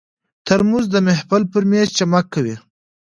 [0.47, 2.55] ترموز د محفل پر مېز چمک کوي.